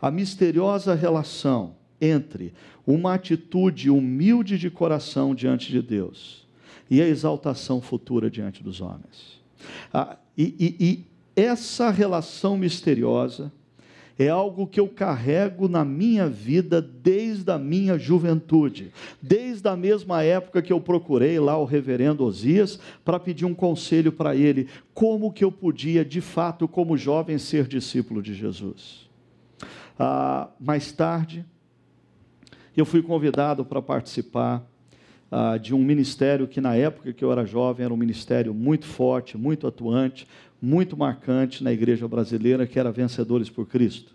[0.00, 2.52] a misteriosa relação entre
[2.86, 6.46] uma atitude humilde de coração diante de Deus
[6.90, 9.40] e a exaltação futura diante dos homens.
[9.92, 11.04] Ah, e, e, e
[11.36, 13.52] essa relação misteriosa
[14.18, 20.22] é algo que eu carrego na minha vida desde a minha juventude, desde a mesma
[20.22, 25.32] época que eu procurei lá o reverendo Osias para pedir um conselho para ele, como
[25.32, 29.08] que eu podia, de fato, como jovem, ser discípulo de Jesus.
[29.98, 31.46] Ah, mais tarde,
[32.76, 34.64] eu fui convidado para participar
[35.30, 38.86] ah, de um ministério que, na época que eu era jovem, era um ministério muito
[38.86, 40.26] forte, muito atuante,
[40.60, 44.14] muito marcante na igreja brasileira, que era Vencedores por Cristo.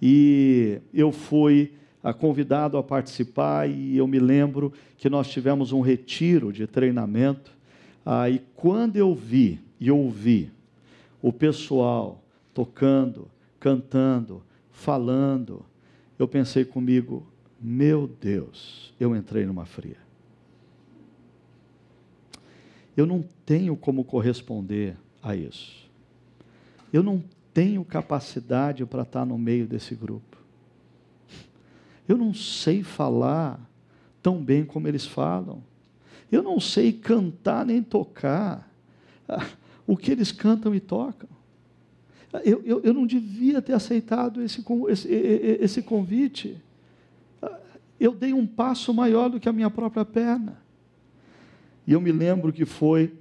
[0.00, 5.80] E eu fui ah, convidado a participar, e eu me lembro que nós tivemos um
[5.80, 7.52] retiro de treinamento.
[8.04, 10.50] Ah, e quando eu vi e ouvi
[11.20, 13.28] o pessoal tocando,
[13.60, 15.64] cantando, falando,
[16.18, 17.26] eu pensei comigo:
[17.62, 19.98] meu Deus, eu entrei numa fria.
[22.96, 25.88] Eu não tenho como corresponder a isso.
[26.92, 27.22] Eu não
[27.54, 30.36] tenho capacidade para estar no meio desse grupo.
[32.08, 33.60] Eu não sei falar
[34.20, 35.62] tão bem como eles falam.
[36.30, 38.70] Eu não sei cantar nem tocar
[39.28, 39.46] ah,
[39.86, 41.28] o que eles cantam e tocam.
[42.44, 45.08] Eu, eu, eu não devia ter aceitado esse, esse,
[45.60, 46.60] esse convite
[48.02, 50.60] eu dei um passo maior do que a minha própria perna.
[51.86, 53.14] E eu me lembro que foi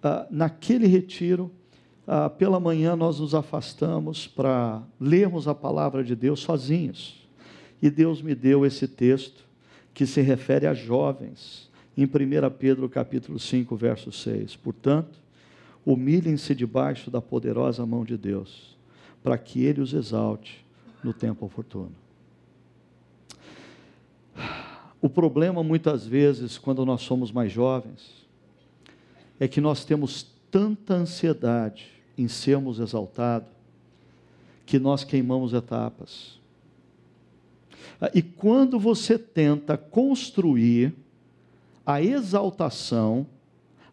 [0.00, 1.50] ah, naquele retiro,
[2.06, 7.26] ah, pela manhã nós nos afastamos para lermos a palavra de Deus sozinhos.
[7.82, 9.44] E Deus me deu esse texto
[9.92, 12.08] que se refere a jovens, em 1
[12.56, 14.54] Pedro capítulo 5, verso 6.
[14.54, 15.18] Portanto,
[15.84, 18.78] humilhem-se debaixo da poderosa mão de Deus,
[19.20, 20.64] para que Ele os exalte
[21.02, 22.01] no tempo oportuno.
[25.02, 28.24] O problema, muitas vezes, quando nós somos mais jovens,
[29.40, 33.48] é que nós temos tanta ansiedade em sermos exaltados,
[34.64, 36.38] que nós queimamos etapas.
[38.14, 40.94] E quando você tenta construir
[41.84, 43.26] a exaltação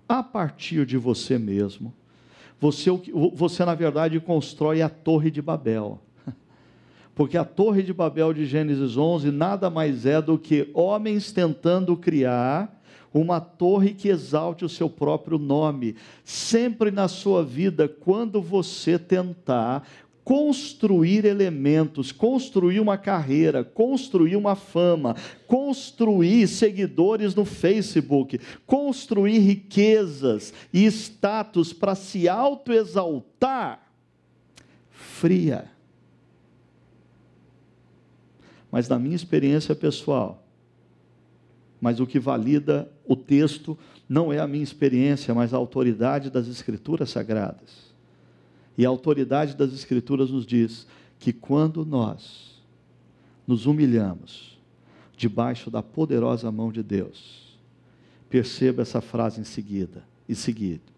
[0.08, 1.92] a partir de você mesmo,
[2.60, 2.92] você,
[3.34, 6.00] você na verdade constrói a Torre de Babel.
[7.20, 11.98] Porque a Torre de Babel de Gênesis 11 nada mais é do que homens tentando
[11.98, 12.82] criar
[13.14, 15.98] uma torre que exalte o seu próprio nome.
[16.24, 19.86] Sempre na sua vida, quando você tentar
[20.24, 25.14] construir elementos, construir uma carreira, construir uma fama,
[25.46, 33.82] construir seguidores no Facebook, construir riquezas e status para se autoexaltar,
[34.90, 35.70] fria
[38.72, 40.44] mas na minha experiência pessoal.
[41.82, 43.78] Mas o que valida o texto
[44.08, 47.94] não é a minha experiência, mas a autoridade das Escrituras sagradas.
[48.78, 52.62] E a autoridade das Escrituras nos diz que quando nós
[53.46, 54.58] nos humilhamos
[55.18, 57.58] debaixo da poderosa mão de Deus,
[58.30, 60.94] perceba essa frase em seguida, e seguido.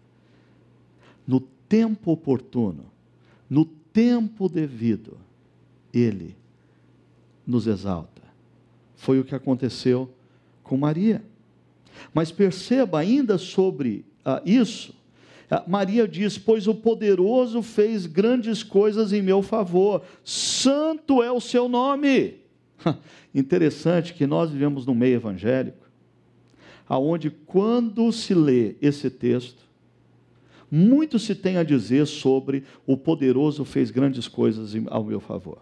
[1.26, 2.84] No tempo oportuno,
[3.48, 5.16] no tempo devido,
[5.92, 6.36] Ele
[7.46, 8.22] nos exalta.
[8.96, 10.12] Foi o que aconteceu
[10.62, 11.22] com Maria.
[12.14, 14.94] Mas perceba ainda sobre ah, isso,
[15.50, 21.40] ah, Maria diz: Pois o poderoso fez grandes coisas em meu favor, santo é o
[21.40, 22.36] seu nome.
[23.34, 25.86] Interessante que nós vivemos no meio evangélico,
[26.88, 29.62] aonde quando se lê esse texto,
[30.70, 35.58] muito se tem a dizer sobre o poderoso fez grandes coisas ao meu favor.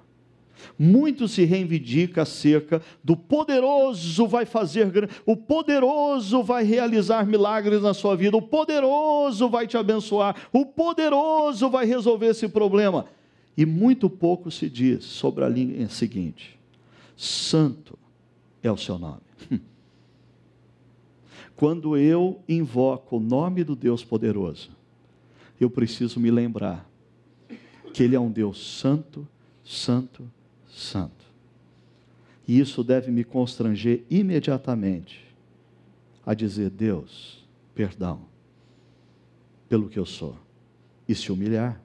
[0.79, 8.17] Muito se reivindica acerca do poderoso vai fazer, o poderoso vai realizar milagres na sua
[8.17, 13.07] vida, o poderoso vai te abençoar, o poderoso vai resolver esse problema.
[13.57, 16.59] E muito pouco se diz sobre a linha seguinte:
[17.17, 17.99] Santo
[18.63, 19.21] é o seu nome.
[21.57, 24.71] Quando eu invoco o nome do Deus poderoso,
[25.61, 26.89] eu preciso me lembrar
[27.93, 29.29] que Ele é um Deus santo,
[29.63, 30.31] santo,
[30.81, 31.25] santo.
[32.47, 35.25] E isso deve me constranger imediatamente
[36.25, 38.23] a dizer: Deus, perdão
[39.69, 40.37] pelo que eu sou,
[41.09, 41.81] e se humilhar.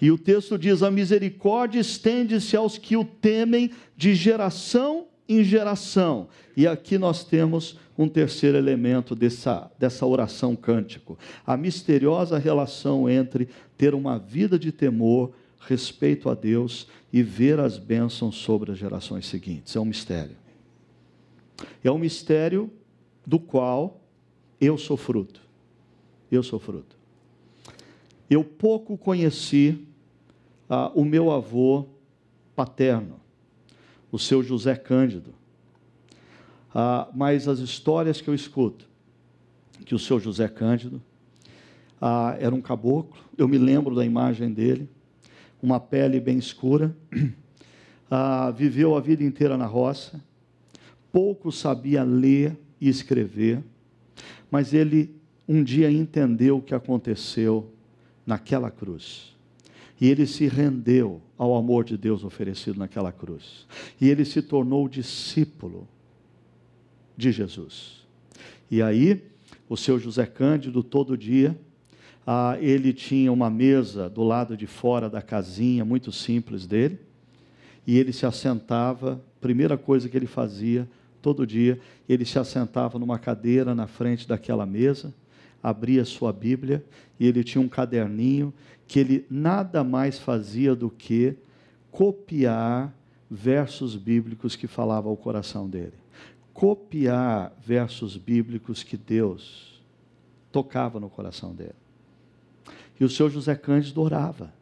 [0.00, 6.28] E o texto diz: a misericórdia estende-se aos que o temem de geração em geração.
[6.56, 13.48] E aqui nós temos um terceiro elemento dessa, dessa oração cântico: a misteriosa relação entre
[13.76, 15.32] ter uma vida de temor,
[15.66, 19.74] respeito a Deus e ver as bênçãos sobre as gerações seguintes.
[19.74, 20.36] É um mistério.
[21.82, 22.70] É um mistério
[23.26, 24.00] do qual
[24.60, 25.40] eu sou fruto.
[26.30, 26.96] Eu sou fruto.
[28.28, 29.86] Eu pouco conheci
[30.68, 31.86] ah, o meu avô
[32.54, 33.20] paterno,
[34.10, 35.34] o seu José Cândido.
[36.74, 38.86] Ah, mas as histórias que eu escuto,
[39.84, 41.00] que o seu José Cândido
[42.00, 44.88] ah, era um caboclo, eu me lembro da imagem dele,
[45.62, 46.96] uma pele bem escura,
[48.10, 50.22] ah, viveu a vida inteira na roça,
[51.12, 53.62] pouco sabia ler e escrever,
[54.50, 55.14] mas ele
[55.48, 57.72] um dia entendeu o que aconteceu
[58.26, 59.34] naquela cruz.
[60.00, 63.66] E ele se rendeu ao amor de Deus oferecido naquela cruz.
[64.00, 65.88] E ele se tornou discípulo
[67.16, 68.04] de Jesus.
[68.70, 69.24] E aí,
[69.68, 71.58] o seu José Cândido, todo dia,
[72.26, 76.98] ah, ele tinha uma mesa do lado de fora da casinha, muito simples dele,
[77.86, 80.88] e ele se assentava, primeira coisa que ele fazia,
[81.22, 85.14] todo dia, ele se assentava numa cadeira na frente daquela mesa,
[85.62, 86.84] abria sua Bíblia
[87.18, 88.52] e ele tinha um caderninho
[88.86, 91.36] que ele nada mais fazia do que
[91.90, 92.94] copiar
[93.30, 95.94] versos bíblicos que falavam ao coração dele.
[96.52, 99.82] Copiar versos bíblicos que Deus
[100.52, 101.85] tocava no coração dele.
[102.98, 104.52] E o seu José Cândido orava.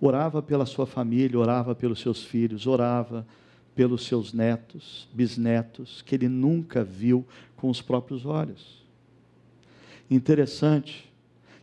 [0.00, 3.26] Orava pela sua família, orava pelos seus filhos, orava
[3.74, 7.26] pelos seus netos, bisnetos, que ele nunca viu
[7.56, 8.82] com os próprios olhos.
[10.10, 11.10] Interessante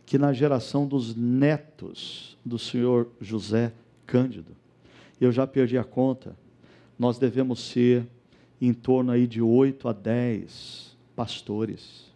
[0.04, 3.72] que na geração dos netos do senhor José
[4.06, 4.56] Cândido,
[5.20, 6.34] eu já perdi a conta,
[6.98, 8.06] nós devemos ser
[8.60, 12.10] em torno aí de 8 a 10 pastores.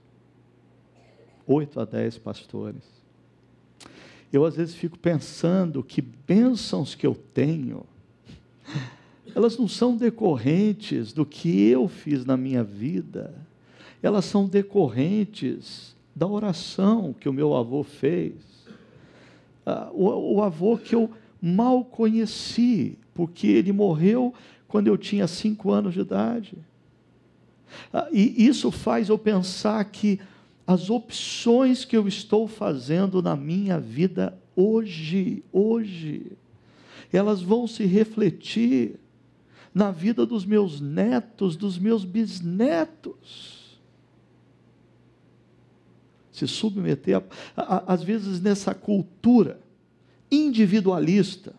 [1.46, 2.93] 8 a 10 pastores.
[4.34, 7.86] Eu às vezes fico pensando que bênçãos que eu tenho,
[9.32, 13.32] elas não são decorrentes do que eu fiz na minha vida,
[14.02, 18.34] elas são decorrentes da oração que o meu avô fez.
[19.64, 21.08] Ah, o, o avô que eu
[21.40, 24.34] mal conheci, porque ele morreu
[24.66, 26.58] quando eu tinha cinco anos de idade.
[27.92, 30.18] Ah, e isso faz eu pensar que
[30.66, 36.32] as opções que eu estou fazendo na minha vida hoje, hoje,
[37.12, 38.98] elas vão se refletir
[39.74, 43.64] na vida dos meus netos, dos meus bisnetos
[46.34, 47.22] se submeter,
[47.56, 49.60] a, a, às vezes, nessa cultura
[50.28, 51.54] individualista,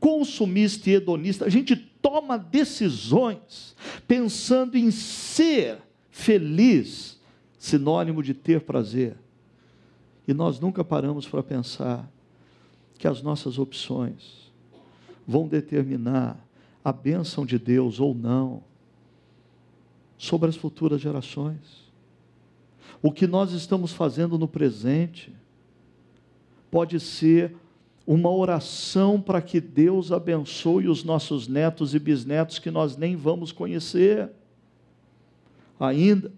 [0.00, 1.44] consumista e hedonista.
[1.44, 5.78] A gente toma decisões pensando em ser
[6.10, 7.15] feliz,
[7.66, 9.16] sinônimo de ter prazer.
[10.26, 12.08] E nós nunca paramos para pensar
[12.96, 14.52] que as nossas opções
[15.26, 16.38] vão determinar
[16.84, 18.62] a bênção de Deus ou não
[20.16, 21.84] sobre as futuras gerações.
[23.02, 25.34] O que nós estamos fazendo no presente
[26.70, 27.54] pode ser
[28.06, 33.50] uma oração para que Deus abençoe os nossos netos e bisnetos que nós nem vamos
[33.50, 34.30] conhecer
[35.80, 36.32] ainda.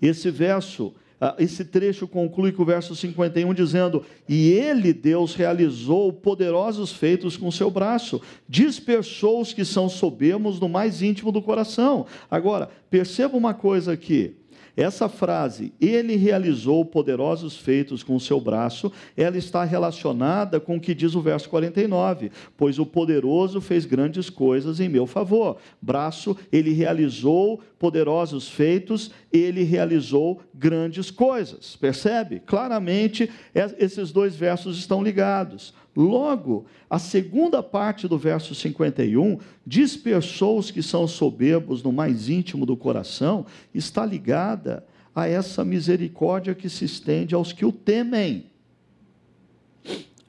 [0.00, 6.12] Esse verso, ah, esse trecho conclui com o verso 51 dizendo: E ele, Deus, realizou
[6.12, 12.06] poderosos feitos com seu braço, dispersou os que são soberbos no mais íntimo do coração.
[12.30, 14.36] Agora, perceba uma coisa aqui.
[14.76, 20.80] Essa frase, ele realizou poderosos feitos com o seu braço, ela está relacionada com o
[20.80, 25.58] que diz o verso 49, pois o poderoso fez grandes coisas em meu favor.
[25.80, 31.76] Braço, ele realizou poderosos feitos, ele realizou grandes coisas.
[31.76, 32.40] Percebe?
[32.44, 33.30] Claramente,
[33.78, 35.72] esses dois versos estão ligados.
[35.96, 42.66] Logo, a segunda parte do verso 51, dispersou os que são soberbos no mais íntimo
[42.66, 44.84] do coração, está ligada
[45.14, 48.46] a essa misericórdia que se estende aos que o temem.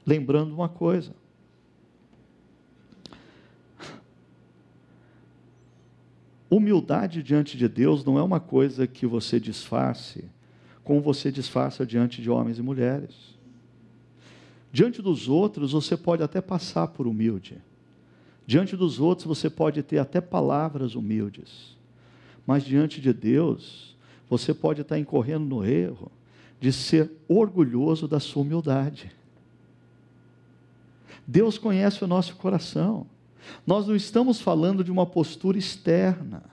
[0.05, 1.11] Lembrando uma coisa.
[6.47, 10.25] Humildade diante de Deus não é uma coisa que você disfarce,
[10.83, 13.34] como você disfarça diante de homens e mulheres.
[14.75, 17.61] Diante dos outros, você pode até passar por humilde.
[18.45, 21.77] Diante dos outros você pode ter até palavras humildes,
[22.45, 23.95] mas diante de Deus
[24.29, 26.11] você pode estar incorrendo no erro
[26.59, 29.13] de ser orgulhoso da sua humildade.
[31.25, 33.07] Deus conhece o nosso coração.
[33.65, 36.43] Nós não estamos falando de uma postura externa,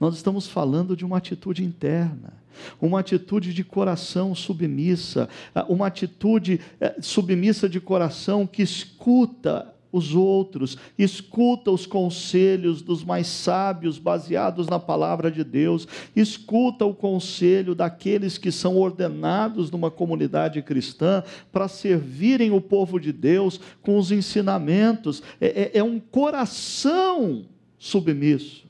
[0.00, 2.32] nós estamos falando de uma atitude interna,
[2.80, 5.28] uma atitude de coração submissa,
[5.68, 13.26] uma atitude eh, submissa de coração que escuta os outros, escuta os conselhos dos mais
[13.26, 20.62] sábios baseados na palavra de Deus, escuta o conselho daqueles que são ordenados numa comunidade
[20.62, 25.22] cristã para servirem o povo de Deus com os ensinamentos.
[25.40, 27.44] É, é, é um coração
[27.78, 28.69] submisso,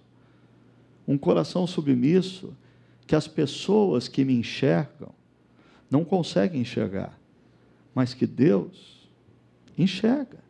[1.10, 2.56] um coração submisso
[3.06, 5.10] que as pessoas que me enxergam
[5.90, 7.18] não conseguem enxergar,
[7.94, 9.08] mas que Deus
[9.76, 10.40] enxerga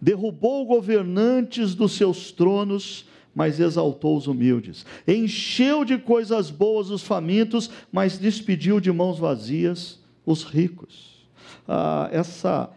[0.00, 4.86] derrubou governantes dos seus tronos, mas exaltou os humildes.
[5.06, 11.26] Encheu de coisas boas os famintos, mas despediu de mãos vazias os ricos.
[11.66, 12.70] Ah, essa,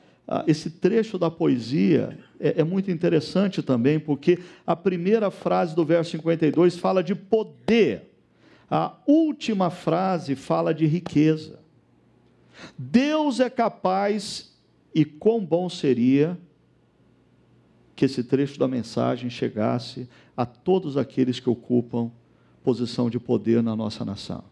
[0.46, 6.12] esse trecho da poesia é, é muito interessante também, porque a primeira frase do verso
[6.12, 8.12] 52 fala de poder,
[8.70, 11.60] a última frase fala de riqueza.
[12.78, 14.56] Deus é capaz,
[14.94, 16.38] e quão bom seria
[17.96, 20.08] que esse trecho da mensagem chegasse
[20.38, 22.12] a todos aqueles que ocupam
[22.64, 24.44] posição de poder na nossa nação.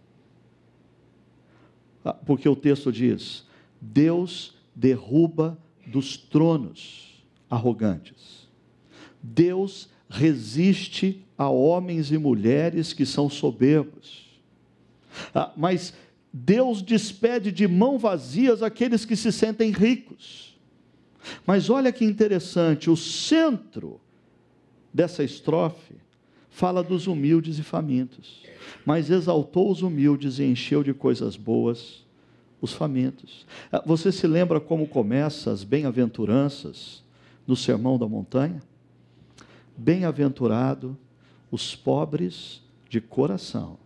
[2.04, 3.46] Ah, porque o texto diz:
[3.80, 5.58] Deus derruba
[5.88, 8.48] dos tronos arrogantes.
[9.22, 14.26] Deus resiste a homens e mulheres que são soberbos.
[15.34, 15.94] Ah, mas
[16.32, 20.58] Deus despede de mão vazias aqueles que se sentem ricos.
[21.46, 24.00] Mas olha que interessante, o centro
[24.94, 25.96] dessa estrofe
[26.50, 28.44] fala dos humildes e famintos,
[28.86, 32.07] mas exaltou os humildes e encheu de coisas boas
[32.62, 33.46] os famintos.
[33.72, 37.04] Ah, você se lembra como começa as bem-aventuranças
[37.46, 38.62] no Sermão da Montanha?
[39.76, 40.98] Bem-aventurado
[41.52, 43.78] os pobres de coração,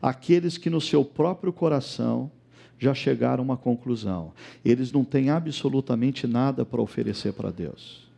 [0.00, 2.30] aqueles que no seu próprio coração
[2.78, 4.32] já chegaram a uma conclusão.
[4.64, 8.08] Eles não têm absolutamente nada para oferecer para Deus.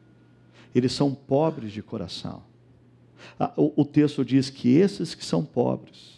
[0.74, 2.42] Eles são pobres de coração.
[3.38, 6.15] Ah, o texto diz que esses que são pobres,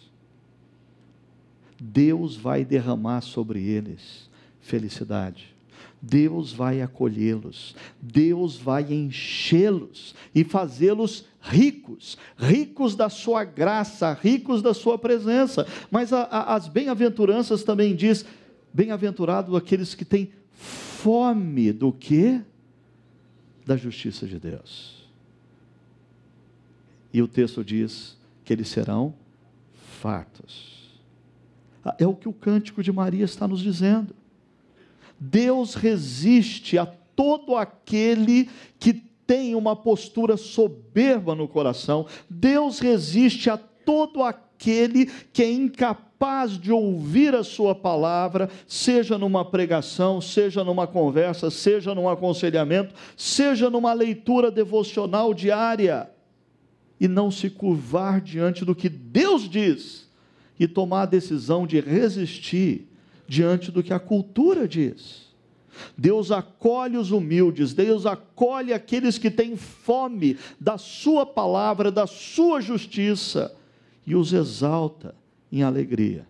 [1.81, 4.29] Deus vai derramar sobre eles
[4.61, 5.57] felicidade.
[6.01, 14.73] Deus vai acolhê-los, Deus vai enchê-los e fazê-los ricos, ricos da sua graça, ricos da
[14.73, 15.67] sua presença.
[15.91, 18.25] Mas a, a, as bem-aventuranças também diz:
[18.73, 22.41] bem-aventurado aqueles que têm fome do que?
[23.67, 25.05] Da justiça de Deus.
[27.13, 29.15] E o texto diz que eles serão
[30.01, 30.78] fartos.
[31.85, 34.15] Ah, é o que o cântico de Maria está nos dizendo.
[35.19, 38.49] Deus resiste a todo aquele
[38.79, 38.93] que
[39.27, 42.07] tem uma postura soberba no coração.
[42.31, 49.45] Deus resiste a todo aquele que é incapaz de ouvir a sua palavra, seja numa
[49.45, 56.11] pregação, seja numa conversa, seja num aconselhamento, seja numa leitura devocional diária,
[57.01, 60.08] e não se curvar diante do que Deus diz
[60.59, 62.89] e tomar a decisão de resistir
[63.27, 65.29] diante do que a cultura diz.
[65.97, 72.61] Deus acolhe os humildes, Deus acolhe aqueles que têm fome da Sua palavra, da Sua
[72.61, 73.55] justiça,
[74.07, 75.15] e os exalta
[75.53, 76.27] em alegria.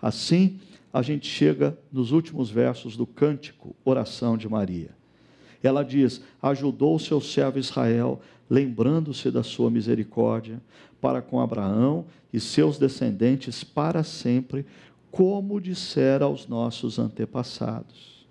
[0.00, 0.58] Assim,
[0.92, 4.90] a gente chega nos últimos versos do cântico Oração de Maria.
[5.62, 10.62] Ela diz: Ajudou o seu servo Israel, lembrando-se da sua misericórdia,
[11.00, 14.66] para com Abraão e seus descendentes para sempre,
[15.10, 18.26] como dissera aos nossos antepassados.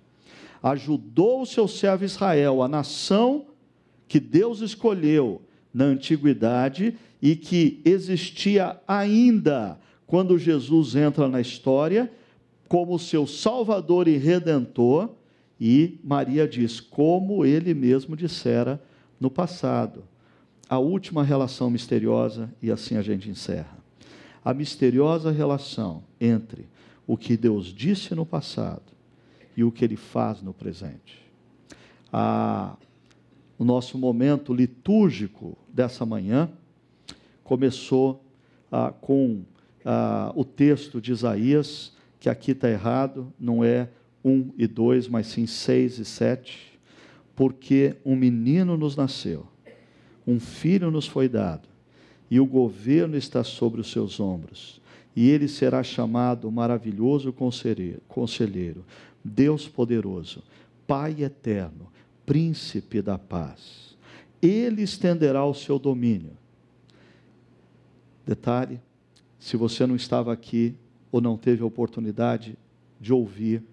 [0.62, 3.46] Ajudou o seu servo Israel, a nação
[4.08, 5.42] que Deus escolheu
[5.74, 12.12] na antiguidade e que existia ainda quando Jesus entra na história
[12.68, 15.10] como seu Salvador e Redentor,
[15.60, 18.82] e Maria diz, como ele mesmo dissera
[19.20, 20.04] no passado.
[20.68, 23.78] A última relação misteriosa, e assim a gente encerra.
[24.44, 26.68] A misteriosa relação entre
[27.06, 28.84] o que Deus disse no passado
[29.56, 31.24] e o que ele faz no presente.
[32.12, 32.76] Ah,
[33.58, 36.50] o nosso momento litúrgico dessa manhã
[37.44, 38.24] começou
[38.72, 39.44] ah, com
[39.84, 43.90] ah, o texto de Isaías, que aqui está errado, não é
[44.24, 46.80] 1 e 2, mas sim 6 e 7.
[47.36, 49.46] porque um menino nos nasceu,
[50.26, 51.68] um filho nos foi dado,
[52.30, 54.82] e o governo está sobre os seus ombros,
[55.16, 58.84] e ele será chamado Maravilhoso Conselheiro,
[59.24, 60.44] Deus Poderoso,
[60.86, 61.88] Pai Eterno,
[62.26, 63.96] Príncipe da Paz.
[64.42, 66.34] Ele estenderá o seu domínio.
[68.26, 68.80] Detalhe:
[69.40, 70.76] se você não estava aqui
[71.12, 72.58] ou não teve a oportunidade
[73.00, 73.64] de ouvir,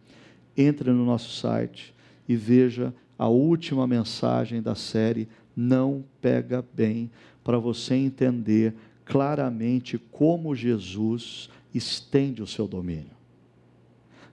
[0.57, 1.95] entre no nosso site
[2.29, 7.11] e veja a última mensagem da série Não Pega Bem,
[7.43, 8.75] para você entender
[9.05, 13.11] claramente como Jesus estende o seu domínio.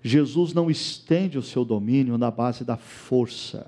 [0.02, 3.68] Jesus não estende o seu domínio na base da força.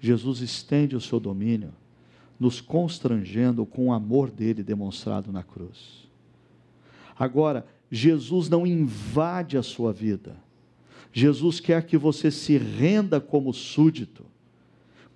[0.00, 1.72] Jesus estende o seu domínio
[2.38, 6.08] nos constrangendo com o amor dele demonstrado na cruz.
[7.18, 10.36] Agora, Jesus não invade a sua vida.
[11.12, 14.24] Jesus quer que você se renda como súdito,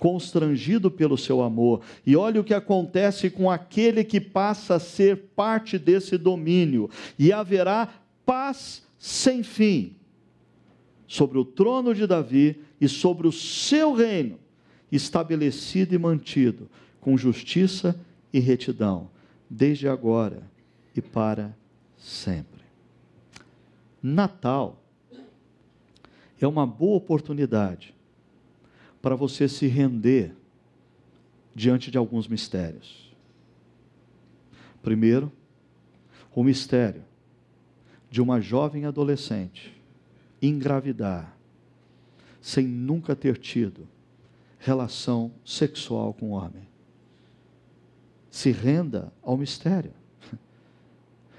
[0.02, 1.80] constrangido pelo seu amor.
[2.04, 7.32] E olha o que acontece com aquele que passa a ser parte desse domínio, e
[7.32, 7.88] haverá
[8.26, 9.94] paz sem fim
[11.06, 14.40] sobre o trono de Davi e sobre o seu reino,
[14.90, 16.68] estabelecido e mantido
[17.00, 17.94] com justiça
[18.32, 19.08] e retidão,
[19.48, 20.42] desde agora
[20.96, 21.56] e para
[21.96, 22.64] sempre.
[24.02, 24.82] Natal
[26.40, 27.94] é uma boa oportunidade
[29.02, 30.34] para você se render
[31.54, 33.12] diante de alguns mistérios.
[34.80, 35.30] Primeiro,
[36.34, 37.04] o mistério
[38.08, 39.78] de uma jovem adolescente
[40.40, 41.36] engravidar
[42.40, 43.88] sem nunca ter tido
[44.58, 46.68] relação sexual com o homem.
[48.30, 49.92] Se renda ao mistério.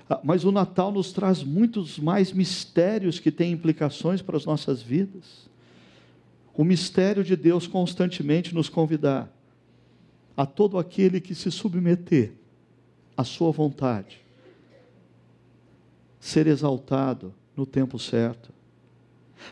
[0.10, 4.82] Ah, mas o Natal nos traz muitos mais mistérios que têm implicações para as nossas
[4.82, 5.50] vidas.
[6.56, 9.32] O mistério de Deus constantemente nos convidar
[10.38, 12.34] a todo aquele que se submeter
[13.18, 14.22] à sua vontade,
[16.20, 18.52] ser exaltado no tempo certo,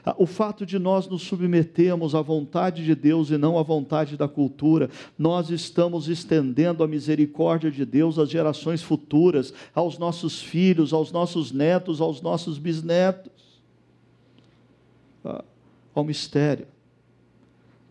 [0.05, 4.15] ah, o fato de nós nos submetermos à vontade de Deus e não à vontade
[4.15, 10.93] da cultura, nós estamos estendendo a misericórdia de Deus às gerações futuras, aos nossos filhos,
[10.93, 13.61] aos nossos netos, aos nossos bisnetos.
[15.25, 15.43] Ah,
[15.93, 16.67] ao mistério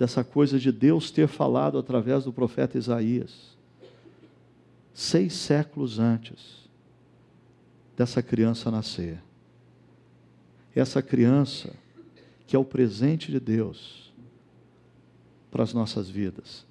[0.00, 3.54] dessa coisa de Deus ter falado através do profeta Isaías,
[4.94, 6.66] seis séculos antes
[7.94, 9.22] dessa criança nascer.
[10.74, 11.74] Essa criança
[12.46, 14.10] que é o presente de Deus
[15.50, 16.64] para as nossas vidas.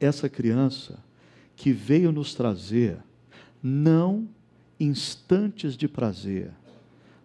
[0.00, 0.98] Essa criança
[1.54, 2.98] que veio nos trazer
[3.62, 4.28] não
[4.80, 6.50] instantes de prazer,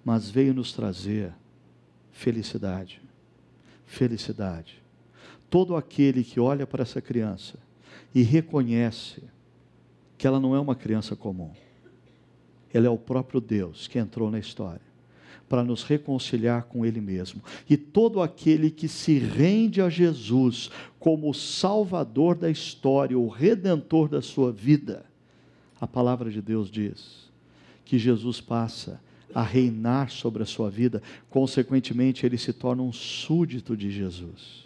[0.04, 1.34] mas veio nos trazer
[2.12, 3.02] felicidade.
[3.88, 4.85] Felicidade.
[5.56, 7.58] Todo aquele que olha para essa criança
[8.14, 9.24] e reconhece
[10.18, 11.52] que ela não é uma criança comum,
[12.74, 14.82] ela é o próprio Deus que entrou na história
[15.48, 17.42] para nos reconciliar com Ele mesmo.
[17.70, 24.10] E todo aquele que se rende a Jesus como o Salvador da história, o Redentor
[24.10, 25.06] da sua vida,
[25.80, 27.32] a palavra de Deus diz
[27.86, 29.00] que Jesus passa
[29.34, 34.65] a reinar sobre a sua vida, consequentemente, ele se torna um súdito de Jesus.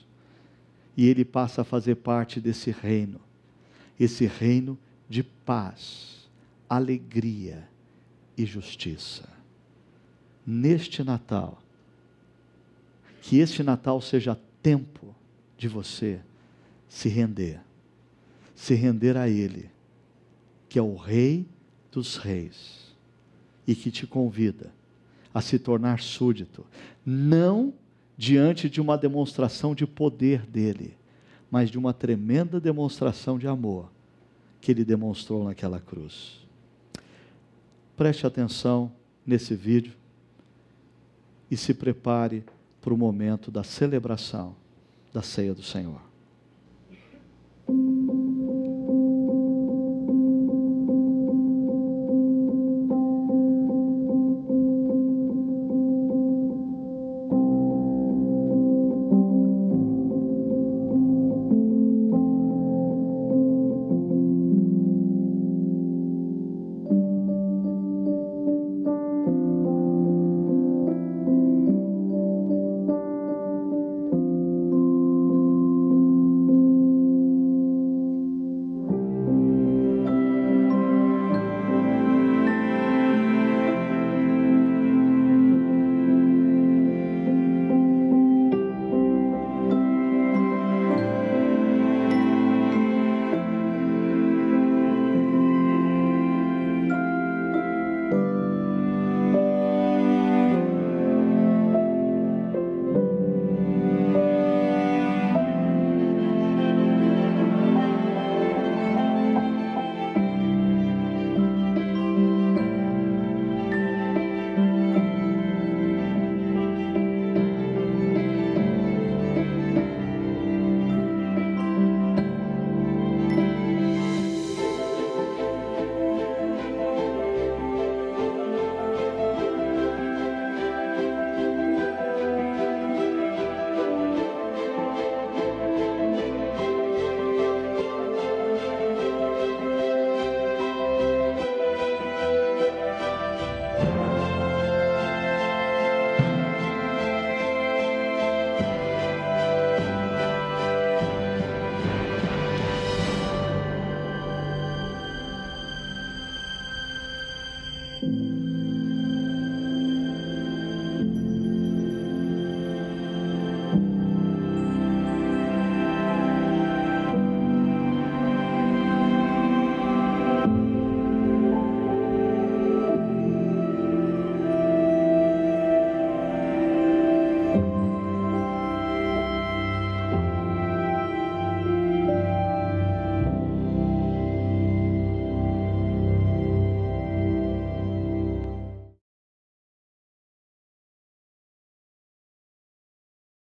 [0.95, 3.19] E ele passa a fazer parte desse reino,
[3.99, 4.77] esse reino
[5.07, 6.29] de paz,
[6.69, 7.67] alegria
[8.37, 9.27] e justiça.
[10.45, 11.61] Neste Natal,
[13.21, 15.15] que este Natal seja tempo
[15.57, 16.19] de você
[16.87, 17.61] se render,
[18.55, 19.69] se render a Ele,
[20.67, 21.45] que é o Rei
[21.91, 22.95] dos Reis
[23.67, 24.73] e que te convida
[25.33, 26.65] a se tornar súdito,
[27.05, 27.73] não
[28.19, 30.97] diante de uma demonstração de poder dele,
[31.49, 33.89] mas de uma tremenda demonstração de amor
[34.59, 36.45] que ele demonstrou naquela cruz.
[37.95, 38.91] Preste atenção
[39.25, 39.93] nesse vídeo
[41.49, 42.43] e se prepare
[42.81, 44.53] para o momento da celebração
[45.13, 46.08] da ceia do Senhor.